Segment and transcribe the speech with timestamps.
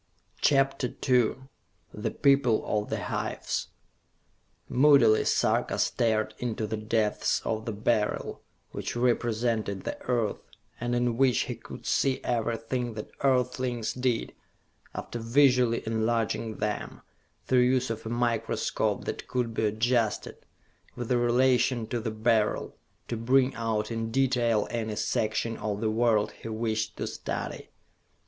[0.41, 1.35] CHAPTER II
[1.93, 3.67] The People of the Hives
[4.67, 8.41] Moodily Sarka stared into the depths of the Beryl,
[8.71, 10.41] which represented the Earth,
[10.79, 14.33] and in which he could see everything that earthlings did,
[14.95, 17.01] after visually enlarging them,
[17.45, 20.47] through use of a microscope that could be adjusted,
[20.95, 22.75] with relation to the Beryl,
[23.07, 27.69] to bring out in detail any section of the world he wished to study.